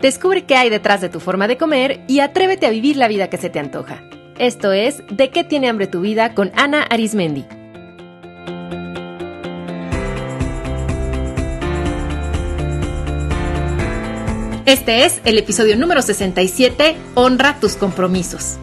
[0.00, 3.28] Descubre qué hay detrás de tu forma de comer y atrévete a vivir la vida
[3.28, 4.02] que se te antoja.
[4.38, 7.44] Esto es De qué tiene hambre tu vida con Ana Arismendi.
[14.66, 18.58] Este es el episodio número 67, Honra tus compromisos.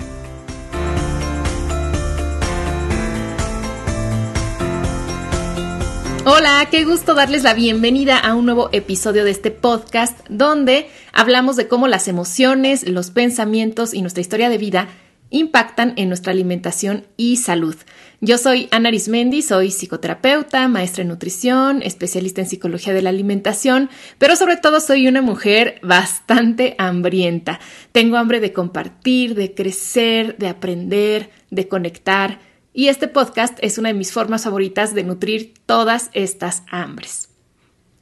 [6.28, 11.56] Hola, qué gusto darles la bienvenida a un nuevo episodio de este podcast donde hablamos
[11.56, 14.88] de cómo las emociones, los pensamientos y nuestra historia de vida
[15.30, 17.76] impactan en nuestra alimentación y salud.
[18.22, 23.92] Yo soy Ana Arismendi, soy psicoterapeuta, maestra en nutrición, especialista en psicología de la alimentación,
[24.18, 27.60] pero sobre todo soy una mujer bastante hambrienta.
[27.92, 32.40] Tengo hambre de compartir, de crecer, de aprender, de conectar
[32.76, 37.30] y este podcast es una de mis formas favoritas de nutrir todas estas hambres.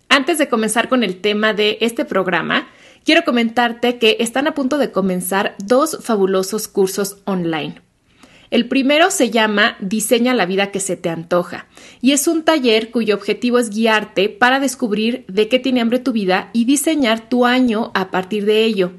[0.09, 2.67] Antes de comenzar con el tema de este programa,
[3.05, 7.81] quiero comentarte que están a punto de comenzar dos fabulosos cursos online.
[8.49, 11.67] El primero se llama Diseña la vida que se te antoja
[12.01, 16.13] y es un taller cuyo objetivo es guiarte para descubrir de qué tiene hambre tu
[16.13, 18.91] vida y diseñar tu año a partir de ello.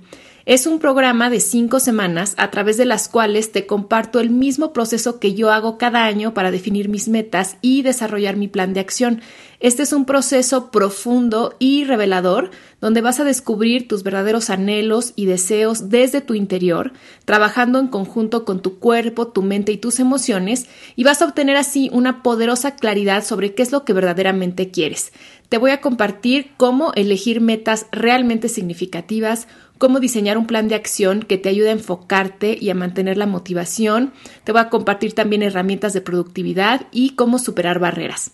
[0.46, 4.74] Es un programa de cinco semanas a través de las cuales te comparto el mismo
[4.74, 8.80] proceso que yo hago cada año para definir mis metas y desarrollar mi plan de
[8.80, 9.22] acción.
[9.60, 12.50] Este es un proceso profundo y revelador
[12.82, 16.92] donde vas a descubrir tus verdaderos anhelos y deseos desde tu interior,
[17.24, 21.56] trabajando en conjunto con tu cuerpo, tu mente y tus emociones, y vas a obtener
[21.56, 25.14] así una poderosa claridad sobre qué es lo que verdaderamente quieres.
[25.48, 31.22] Te voy a compartir cómo elegir metas realmente significativas, cómo diseñar un plan de acción
[31.22, 34.12] que te ayude a enfocarte y a mantener la motivación.
[34.44, 38.32] Te voy a compartir también herramientas de productividad y cómo superar barreras.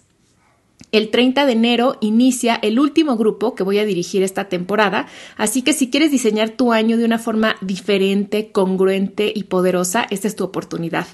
[0.93, 5.63] El 30 de enero inicia el último grupo que voy a dirigir esta temporada, así
[5.63, 10.35] que si quieres diseñar tu año de una forma diferente, congruente y poderosa, esta es
[10.35, 11.07] tu oportunidad.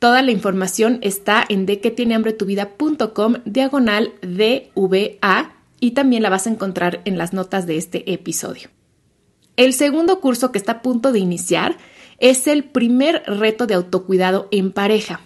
[0.00, 7.16] Toda la información está en dequetienehambretuvida.com diagonal DVA y también la vas a encontrar en
[7.16, 8.70] las notas de este episodio.
[9.56, 11.76] El segundo curso que está a punto de iniciar
[12.18, 15.20] es el primer reto de autocuidado en pareja.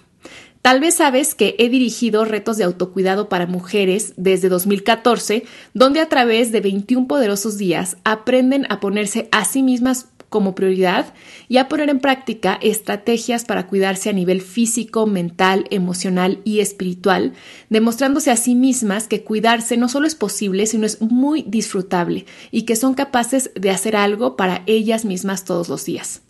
[0.63, 5.45] Tal vez sabes que he dirigido retos de autocuidado para mujeres desde 2014,
[5.75, 11.15] donde a través de 21 poderosos días aprenden a ponerse a sí mismas como prioridad
[11.49, 17.33] y a poner en práctica estrategias para cuidarse a nivel físico, mental, emocional y espiritual,
[17.71, 22.63] demostrándose a sí mismas que cuidarse no solo es posible, sino es muy disfrutable y
[22.63, 26.23] que son capaces de hacer algo para ellas mismas todos los días.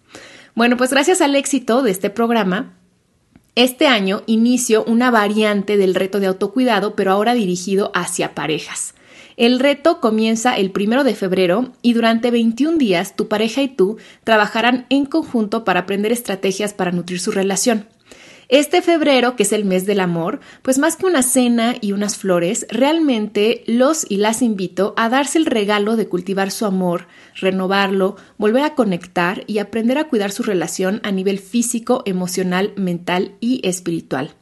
[0.55, 2.75] Bueno, pues gracias al éxito de este programa,
[3.57, 8.95] este año inicio una variante del reto de autocuidado, pero ahora dirigido hacia parejas.
[9.37, 13.99] El reto comienza el primero de febrero y durante 21 días tu pareja y tú
[14.25, 17.87] trabajarán en conjunto para aprender estrategias para nutrir su relación.
[18.49, 22.17] Este febrero, que es el mes del amor, pues más que una cena y unas
[22.17, 28.17] flores, realmente los y las invito a darse el regalo de cultivar su amor, renovarlo,
[28.39, 33.61] volver a conectar y aprender a cuidar su relación a nivel físico, emocional, mental y
[33.69, 34.35] espiritual.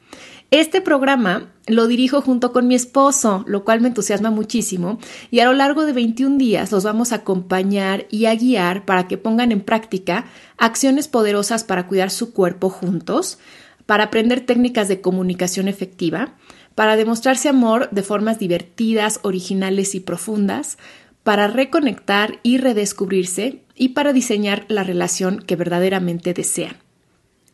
[0.51, 4.99] Este programa lo dirijo junto con mi esposo, lo cual me entusiasma muchísimo,
[5.31, 9.09] y a lo largo de 21 días los vamos a acompañar y a guiar para
[9.09, 10.27] que pongan en práctica
[10.59, 13.39] acciones poderosas para cuidar su cuerpo juntos,
[13.87, 16.35] para aprender técnicas de comunicación efectiva,
[16.75, 20.79] para demostrarse amor de formas divertidas, originales y profundas,
[21.23, 26.84] para reconectar y redescubrirse y para diseñar la relación que verdaderamente desean.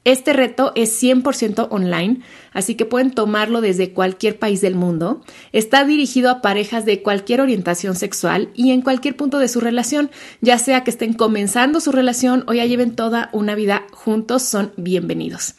[0.04, 2.20] Este reto es 100% online,
[2.52, 5.20] así que pueden tomarlo desde cualquier país del mundo.
[5.52, 10.10] Está dirigido a parejas de cualquier orientación sexual y en cualquier punto de su relación,
[10.40, 14.72] ya sea que estén comenzando su relación o ya lleven toda una vida juntos, son
[14.78, 15.56] bienvenidos.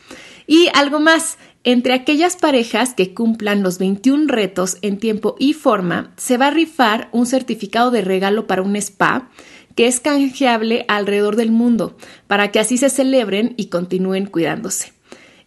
[0.48, 6.14] Y algo más, entre aquellas parejas que cumplan los 21 retos en tiempo y forma,
[6.18, 9.30] se va a rifar un certificado de regalo para un spa
[9.76, 11.98] que es canjeable alrededor del mundo,
[12.28, 14.94] para que así se celebren y continúen cuidándose.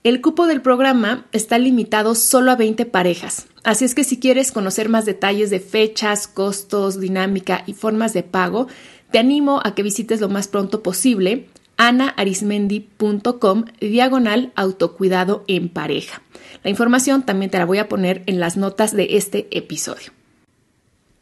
[0.03, 4.53] El cupo del programa está limitado solo a 20 parejas, así es que si quieres
[4.53, 8.69] conocer más detalles de fechas, costos, dinámica y formas de pago,
[9.11, 16.23] te animo a que visites lo más pronto posible anaarismendi.com diagonal autocuidado en pareja.
[16.62, 20.12] La información también te la voy a poner en las notas de este episodio.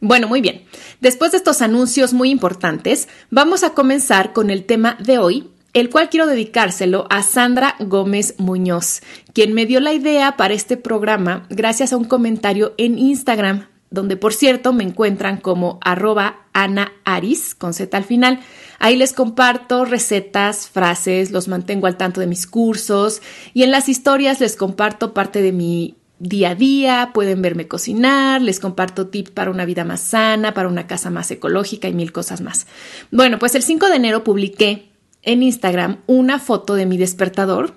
[0.04, 0.64] Bueno, muy bien.
[1.00, 5.90] Después de estos anuncios muy importantes, vamos a comenzar con el tema de hoy, el
[5.90, 9.00] cual quiero dedicárselo a Sandra Gómez Muñoz,
[9.32, 13.68] quien me dio la idea para este programa gracias a un comentario en Instagram.
[13.90, 18.40] donde por cierto me encuentran como arroba Ana Aris, con Z al final.
[18.78, 23.20] Ahí les comparto recetas, frases, los mantengo al tanto de mis cursos
[23.52, 28.40] y en las historias les comparto parte de mi día a día, pueden verme cocinar,
[28.40, 32.12] les comparto tips para una vida más sana, para una casa más ecológica y mil
[32.12, 32.68] cosas más.
[33.10, 34.88] Bueno, pues el 5 de enero publiqué
[35.22, 37.74] en Instagram una foto de mi despertador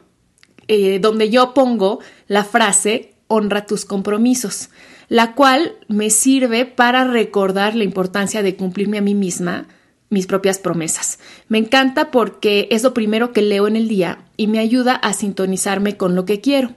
[0.67, 4.69] eh, donde yo pongo la frase honra tus compromisos,
[5.09, 9.67] la cual me sirve para recordar la importancia de cumplirme a mí misma
[10.09, 11.17] mis propias promesas.
[11.47, 15.13] Me encanta porque es lo primero que leo en el día y me ayuda a
[15.13, 16.75] sintonizarme con lo que quiero.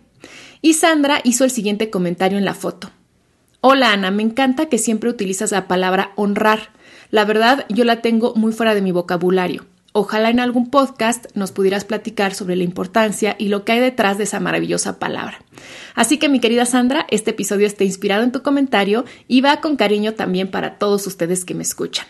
[0.62, 2.90] Y Sandra hizo el siguiente comentario en la foto.
[3.60, 6.70] Hola Ana, me encanta que siempre utilizas la palabra honrar.
[7.10, 9.66] La verdad, yo la tengo muy fuera de mi vocabulario.
[9.92, 14.16] Ojalá en algún podcast nos pudieras platicar sobre la importancia y lo que hay detrás
[14.16, 15.38] de esa maravillosa palabra.
[15.94, 19.76] Así que mi querida Sandra, este episodio está inspirado en tu comentario y va con
[19.76, 22.06] cariño también para todos ustedes que me escuchan.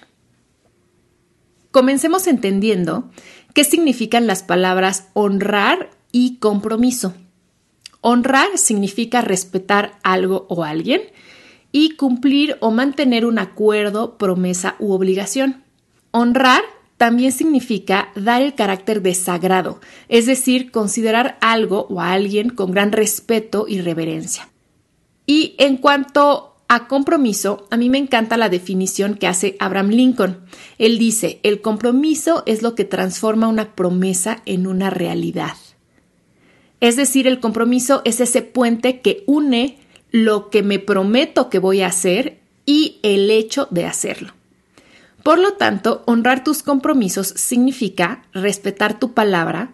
[1.71, 3.11] Comencemos entendiendo
[3.55, 7.15] qué significan las palabras honrar y compromiso.
[8.01, 11.03] Honrar significa respetar algo o alguien
[11.73, 15.65] y cumplir o mantener un acuerdo, promesa u obligación.
[16.11, 16.63] Honrar
[16.97, 22.73] también significa dar el carácter de sagrado, es decir, considerar algo o a alguien con
[22.73, 24.49] gran respeto y reverencia.
[25.25, 30.41] Y en cuanto a compromiso, a mí me encanta la definición que hace Abraham Lincoln.
[30.79, 35.55] Él dice, el compromiso es lo que transforma una promesa en una realidad.
[36.81, 39.79] Es decir, el compromiso es ese puente que une
[40.11, 44.33] lo que me prometo que voy a hacer y el hecho de hacerlo.
[45.23, 49.73] Por lo tanto, honrar tus compromisos significa respetar tu palabra,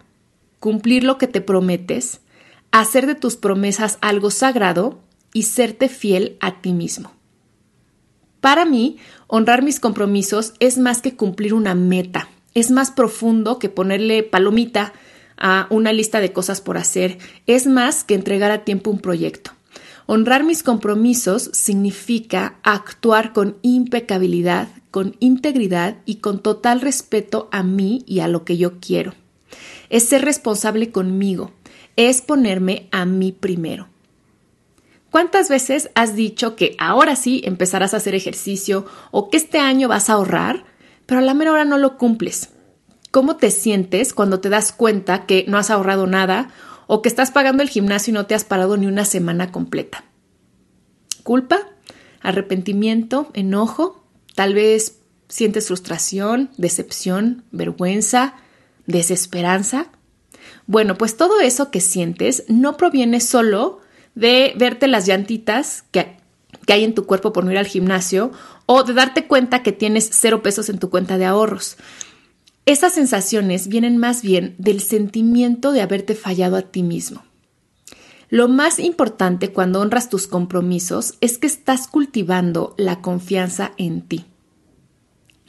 [0.59, 2.21] cumplir lo que te prometes,
[2.71, 4.99] hacer de tus promesas algo sagrado
[5.31, 7.11] y serte fiel a ti mismo.
[8.41, 8.97] Para mí,
[9.27, 14.93] honrar mis compromisos es más que cumplir una meta, es más profundo que ponerle palomita
[15.37, 17.17] a una lista de cosas por hacer,
[17.47, 19.51] es más que entregar a tiempo un proyecto.
[20.07, 28.03] Honrar mis compromisos significa actuar con impecabilidad, con integridad y con total respeto a mí
[28.05, 29.13] y a lo que yo quiero.
[29.89, 31.51] Es ser responsable conmigo,
[31.95, 33.87] es ponerme a mí primero.
[35.09, 39.87] ¿Cuántas veces has dicho que ahora sí empezarás a hacer ejercicio o que este año
[39.87, 40.65] vas a ahorrar,
[41.05, 42.49] pero a la mera hora no lo cumples?
[43.15, 46.49] ¿Cómo te sientes cuando te das cuenta que no has ahorrado nada
[46.85, 50.03] o que estás pagando el gimnasio y no te has parado ni una semana completa?
[51.23, 51.61] ¿Culpa?
[52.19, 53.29] ¿Arrepentimiento?
[53.33, 54.03] ¿Enojo?
[54.35, 54.97] Tal vez
[55.29, 58.33] sientes frustración, decepción, vergüenza,
[58.85, 59.87] desesperanza.
[60.67, 63.79] Bueno, pues todo eso que sientes no proviene solo
[64.15, 66.17] de verte las llantitas que,
[66.65, 68.33] que, hay en tu cuerpo por no ir al gimnasio
[68.65, 71.77] o de darte cuenta que tienes cero pesos en tu cuenta de ahorros.
[72.65, 77.23] Esas sensaciones vienen más bien del sentimiento de haberte fallado a ti mismo.
[78.29, 84.25] Lo más importante cuando honras tus compromisos es que estás cultivando la confianza en ti.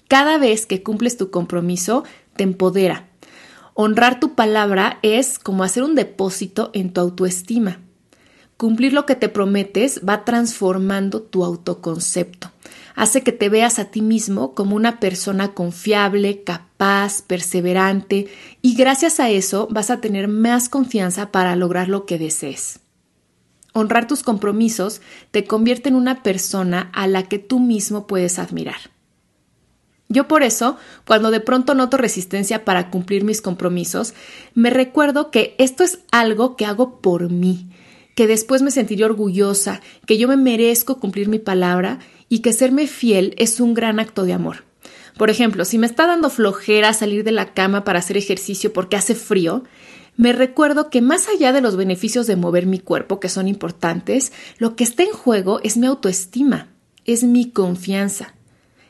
[0.08, 2.04] Cada vez que cumples tu compromiso,
[2.36, 3.08] te empodera.
[3.72, 7.80] Honrar tu palabra es como hacer un depósito en tu autoestima.
[8.58, 12.52] Cumplir lo que te prometes va transformando tu autoconcepto
[12.96, 18.26] hace que te veas a ti mismo como una persona confiable, capaz, perseverante
[18.62, 22.80] y gracias a eso vas a tener más confianza para lograr lo que desees.
[23.74, 28.90] Honrar tus compromisos te convierte en una persona a la que tú mismo puedes admirar.
[30.08, 34.14] Yo por eso, cuando de pronto noto resistencia para cumplir mis compromisos,
[34.54, 37.68] me recuerdo que esto es algo que hago por mí,
[38.14, 41.98] que después me sentiré orgullosa, que yo me merezco cumplir mi palabra
[42.28, 44.64] y que serme fiel es un gran acto de amor.
[45.16, 48.96] Por ejemplo, si me está dando flojera salir de la cama para hacer ejercicio porque
[48.96, 49.64] hace frío,
[50.16, 54.32] me recuerdo que más allá de los beneficios de mover mi cuerpo, que son importantes,
[54.58, 56.68] lo que está en juego es mi autoestima,
[57.04, 58.34] es mi confianza,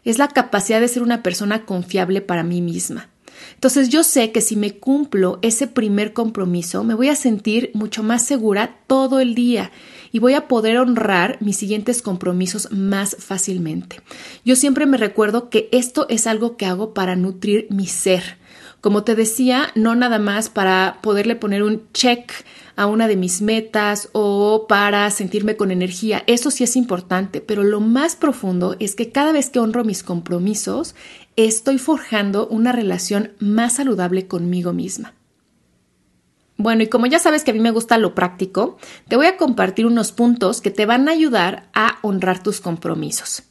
[0.05, 3.11] es la capacidad de ser una persona confiable para mí misma.
[3.55, 8.03] Entonces yo sé que si me cumplo ese primer compromiso, me voy a sentir mucho
[8.03, 9.71] más segura todo el día
[10.13, 14.01] y voy a poder honrar mis siguientes compromisos más fácilmente.
[14.45, 18.39] Yo siempre me recuerdo que esto es algo que hago para nutrir mi ser.
[18.81, 22.31] Como te decía, no nada más para poderle poner un check
[22.77, 26.23] a una de mis metas o para sentirme con energía.
[26.27, 30.03] Eso sí es importante, pero lo más profundo es que cada vez que honro mis
[30.03, 30.95] compromisos,
[31.37, 35.15] estoy forjando una relación más saludable conmigo misma.
[36.59, 39.37] Bueno, y como ya sabes que a mí me gusta lo práctico, te voy a
[39.37, 43.43] compartir unos puntos que te van a ayudar a honrar tus compromisos.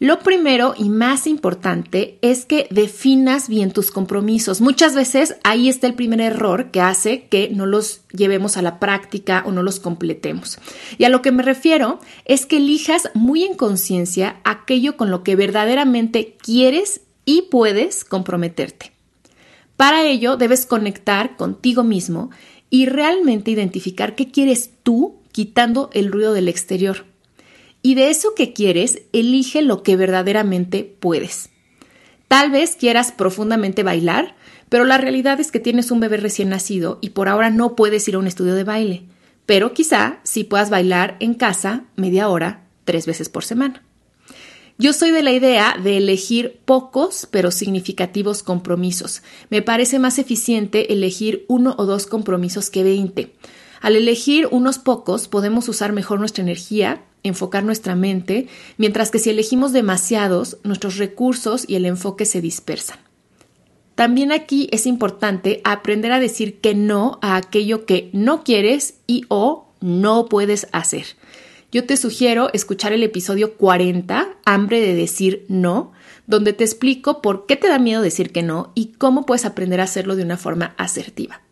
[0.00, 4.60] Lo primero y más importante es que definas bien tus compromisos.
[4.60, 8.80] Muchas veces ahí está el primer error que hace que no los llevemos a la
[8.80, 10.58] práctica o no los completemos.
[10.98, 15.22] Y a lo que me refiero es que elijas muy en conciencia aquello con lo
[15.22, 18.93] que verdaderamente quieres y puedes comprometerte.
[19.76, 22.30] Para ello debes conectar contigo mismo
[22.70, 27.04] y realmente identificar qué quieres tú quitando el ruido del exterior.
[27.82, 31.50] Y de eso que quieres, elige lo que verdaderamente puedes.
[32.28, 34.34] Tal vez quieras profundamente bailar,
[34.68, 38.08] pero la realidad es que tienes un bebé recién nacido y por ahora no puedes
[38.08, 39.02] ir a un estudio de baile.
[39.46, 43.82] Pero quizá sí puedas bailar en casa media hora, tres veces por semana.
[44.76, 49.22] Yo soy de la idea de elegir pocos pero significativos compromisos.
[49.48, 53.34] Me parece más eficiente elegir uno o dos compromisos que veinte.
[53.80, 59.30] Al elegir unos pocos podemos usar mejor nuestra energía, enfocar nuestra mente, mientras que si
[59.30, 62.98] elegimos demasiados, nuestros recursos y el enfoque se dispersan.
[63.94, 69.24] También aquí es importante aprender a decir que no a aquello que no quieres y
[69.28, 71.06] o no puedes hacer
[71.74, 75.90] yo te sugiero escuchar el episodio 40, Hambre de decir no,
[76.28, 79.80] donde te explico por qué te da miedo decir que no y cómo puedes aprender
[79.80, 81.42] a hacerlo de una forma asertiva.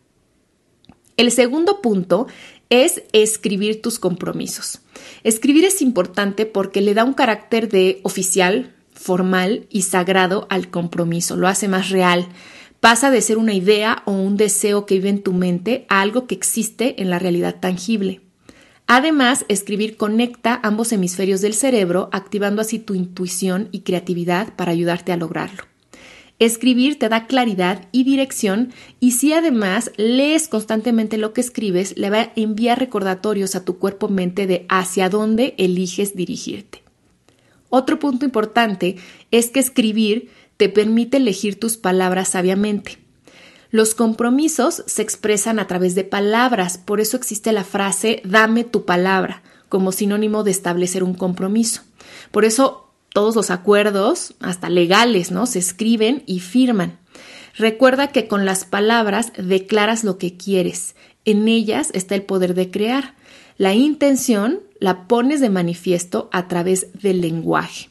[1.17, 2.27] El segundo punto
[2.69, 4.79] es escribir tus compromisos.
[5.25, 11.35] Escribir es importante porque le da un carácter de oficial, formal y sagrado al compromiso,
[11.35, 12.29] lo hace más real.
[12.79, 16.27] Pasa de ser una idea o un deseo que vive en tu mente a algo
[16.27, 18.21] que existe en la realidad tangible.
[18.87, 25.11] Además, escribir conecta ambos hemisferios del cerebro, activando así tu intuición y creatividad para ayudarte
[25.11, 25.63] a lograrlo.
[26.39, 32.09] Escribir te da claridad y dirección y si además lees constantemente lo que escribes, le
[32.09, 36.83] va a enviar recordatorios a tu cuerpo-mente de hacia dónde eliges dirigirte.
[37.69, 38.97] Otro punto importante
[39.31, 43.02] es que escribir te permite elegir tus palabras sabiamente.
[43.73, 48.85] Los compromisos se expresan a través de palabras, por eso existe la frase dame tu
[48.85, 51.81] palabra como sinónimo de establecer un compromiso.
[52.29, 55.47] Por eso todos los acuerdos, hasta legales, ¿no?
[55.47, 56.99] Se escriben y firman.
[57.57, 60.93] Recuerda que con las palabras declaras lo que quieres.
[61.25, 63.15] En ellas está el poder de crear.
[63.57, 67.89] La intención la pones de manifiesto a través del lenguaje.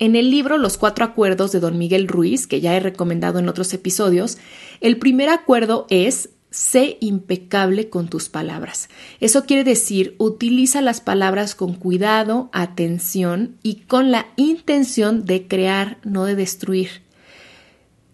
[0.00, 3.48] En el libro Los Cuatro Acuerdos de Don Miguel Ruiz, que ya he recomendado en
[3.48, 4.38] otros episodios,
[4.80, 8.88] el primer acuerdo es sé impecable con tus palabras.
[9.20, 15.98] Eso quiere decir, utiliza las palabras con cuidado, atención y con la intención de crear,
[16.04, 17.02] no de destruir.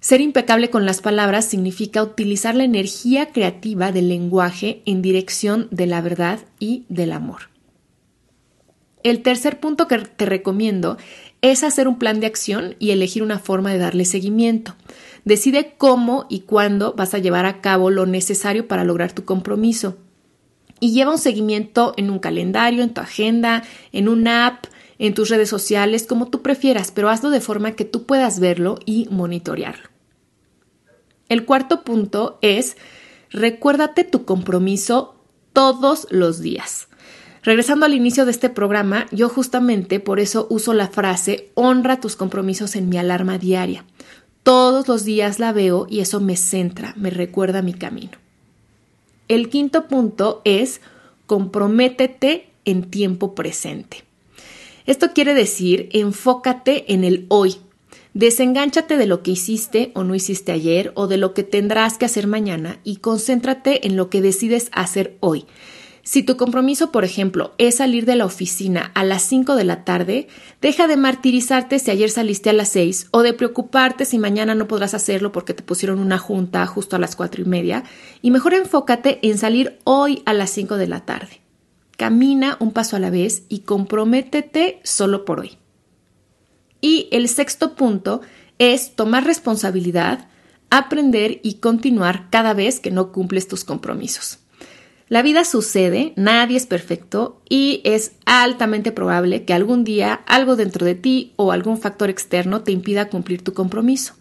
[0.00, 5.86] Ser impecable con las palabras significa utilizar la energía creativa del lenguaje en dirección de
[5.86, 7.50] la verdad y del amor.
[9.02, 10.98] El tercer punto que te recomiendo
[11.40, 14.76] es hacer un plan de acción y elegir una forma de darle seguimiento.
[15.24, 19.96] Decide cómo y cuándo vas a llevar a cabo lo necesario para lograr tu compromiso.
[20.80, 24.66] Y lleva un seguimiento en un calendario, en tu agenda, en una app,
[24.98, 28.78] en tus redes sociales, como tú prefieras, pero hazlo de forma que tú puedas verlo
[28.84, 29.88] y monitorearlo.
[31.30, 32.76] El cuarto punto es,
[33.30, 35.16] recuérdate tu compromiso
[35.54, 36.89] todos los días.
[37.42, 42.16] Regresando al inicio de este programa, yo justamente por eso uso la frase honra tus
[42.16, 43.84] compromisos en mi alarma diaria.
[44.42, 48.12] Todos los días la veo y eso me centra, me recuerda mi camino.
[49.28, 50.80] El quinto punto es
[51.26, 54.04] comprométete en tiempo presente.
[54.86, 57.56] Esto quiere decir enfócate en el hoy.
[58.12, 62.06] Desengánchate de lo que hiciste o no hiciste ayer o de lo que tendrás que
[62.06, 65.46] hacer mañana y concéntrate en lo que decides hacer hoy.
[66.10, 69.84] Si tu compromiso, por ejemplo, es salir de la oficina a las 5 de la
[69.84, 70.26] tarde,
[70.60, 74.66] deja de martirizarte si ayer saliste a las 6 o de preocuparte si mañana no
[74.66, 77.84] podrás hacerlo porque te pusieron una junta justo a las cuatro y media
[78.22, 81.42] y mejor enfócate en salir hoy a las 5 de la tarde.
[81.96, 85.58] Camina un paso a la vez y comprométete solo por hoy.
[86.80, 88.20] Y el sexto punto
[88.58, 90.26] es tomar responsabilidad,
[90.70, 94.40] aprender y continuar cada vez que no cumples tus compromisos.
[95.10, 100.86] La vida sucede, nadie es perfecto y es altamente probable que algún día algo dentro
[100.86, 104.14] de ti o algún factor externo te impida cumplir tu compromiso.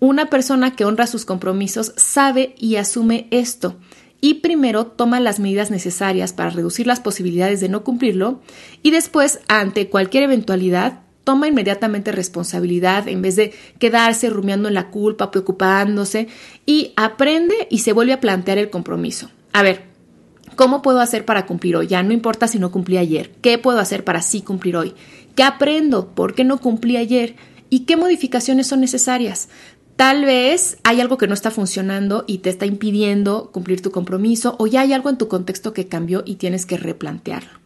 [0.00, 3.76] Una persona que honra sus compromisos sabe y asume esto
[4.20, 8.40] y primero toma las medidas necesarias para reducir las posibilidades de no cumplirlo
[8.82, 14.90] y después, ante cualquier eventualidad, toma inmediatamente responsabilidad en vez de quedarse rumiando en la
[14.90, 16.26] culpa, preocupándose
[16.66, 19.30] y aprende y se vuelve a plantear el compromiso.
[19.52, 19.87] A ver,
[20.58, 21.86] ¿cómo puedo hacer para cumplir hoy?
[21.86, 23.30] Ya no importa si no cumplí ayer.
[23.40, 24.92] ¿Qué puedo hacer para sí cumplir hoy?
[25.36, 26.08] ¿Qué aprendo?
[26.08, 27.36] ¿Por qué no cumplí ayer?
[27.70, 29.48] ¿Y qué modificaciones son necesarias?
[29.94, 34.56] Tal vez hay algo que no está funcionando y te está impidiendo cumplir tu compromiso
[34.58, 37.60] o ya hay algo en tu contexto que cambió y tienes que replantearlo.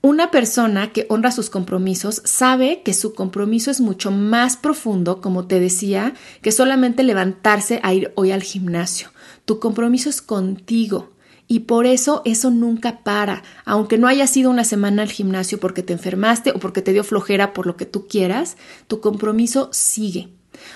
[0.00, 5.46] Una persona que honra sus compromisos sabe que su compromiso es mucho más profundo, como
[5.46, 9.08] te decía, que solamente levantarse a ir hoy al gimnasio.
[9.44, 11.10] Tu compromiso es contigo.
[11.48, 13.42] Y por eso eso nunca para.
[13.64, 17.02] Aunque no haya sido una semana al gimnasio porque te enfermaste o porque te dio
[17.02, 20.28] flojera por lo que tú quieras, tu compromiso sigue.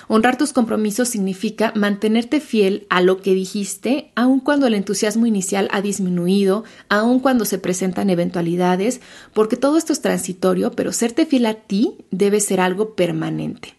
[0.07, 5.67] Honrar tus compromisos significa mantenerte fiel a lo que dijiste, aun cuando el entusiasmo inicial
[5.71, 9.01] ha disminuido, aun cuando se presentan eventualidades,
[9.33, 13.75] porque todo esto es transitorio, pero serte fiel a ti debe ser algo permanente.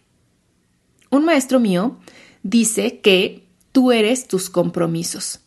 [1.09, 1.97] Un maestro mío
[2.43, 5.39] dice que tú eres tus compromisos.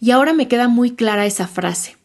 [0.00, 1.96] Y ahora me queda muy clara esa frase.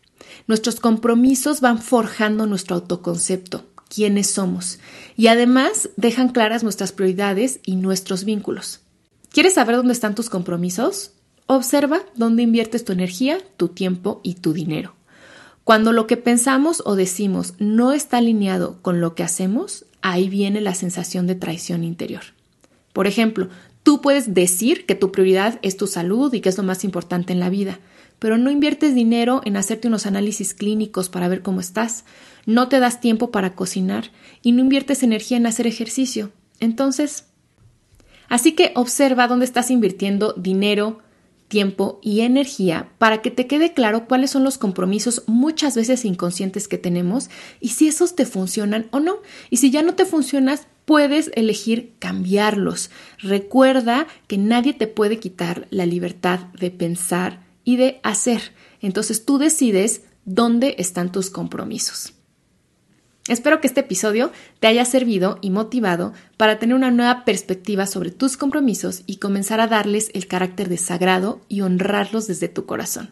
[0.48, 4.80] Nuestros compromisos van forjando nuestro autoconcepto quiénes somos
[5.16, 8.82] y además dejan claras nuestras prioridades y nuestros vínculos.
[9.32, 11.12] ¿Quieres saber dónde están tus compromisos?
[11.48, 14.96] Observa dónde inviertes tu energía, tu tiempo y tu dinero.
[15.64, 20.62] Cuando lo que pensamos o decimos no está alineado con lo que hacemos, ahí viene
[20.62, 22.22] la sensación de traición interior.
[22.94, 23.50] Por ejemplo,
[23.86, 27.34] tú puedes decir que tu prioridad es tu salud y que es lo más importante
[27.34, 27.80] en la vida,
[28.18, 32.04] pero no inviertes dinero en hacerte unos análisis clínicos para ver cómo estás,
[32.48, 34.10] no te das tiempo para cocinar
[34.42, 36.32] y no inviertes energía en hacer ejercicio.
[36.60, 37.26] Entonces,
[38.28, 41.04] así que observa dónde estás invirtiendo dinero,
[41.48, 46.68] tiempo y energía para que te quede claro cuáles son los compromisos muchas veces inconscientes
[46.68, 49.18] que tenemos y si esos te funcionan o no.
[49.52, 52.90] Y si ya no te funcionas, puedes elegir cambiarlos.
[53.20, 58.54] Recuerda que nadie te puede quitar la libertad de pensar y de hacer.
[58.82, 62.14] Entonces tú decides dónde están tus compromisos.
[63.28, 68.12] Espero que este episodio te haya servido y motivado para tener una nueva perspectiva sobre
[68.12, 73.10] tus compromisos y comenzar a darles el carácter de sagrado y honrarlos desde tu corazón.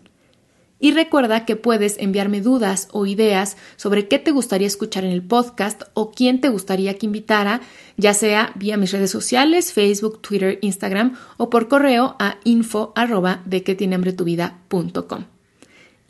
[0.84, 5.24] Y recuerda que puedes enviarme dudas o ideas sobre qué te gustaría escuchar en el
[5.24, 7.62] podcast o quién te gustaría que invitara,
[7.96, 13.41] ya sea vía mis redes sociales, Facebook, Twitter, Instagram o por correo a info arroba
[13.46, 14.60] de que tiene hambre tu vida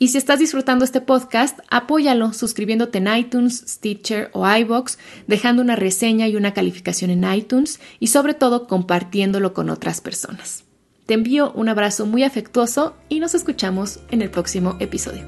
[0.00, 5.76] Y si estás disfrutando este podcast, apóyalo suscribiéndote en iTunes, Stitcher o iBox, dejando una
[5.76, 10.64] reseña y una calificación en iTunes y sobre todo compartiéndolo con otras personas.
[11.06, 15.26] Te envío un abrazo muy afectuoso y nos escuchamos en el próximo episodio.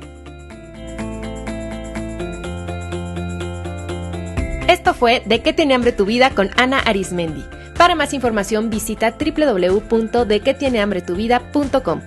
[4.68, 7.44] Esto fue De qué tiene hambre tu vida con Ana Arismendi.
[7.76, 12.00] Para más información visita www.dequetienehambretuvida.com.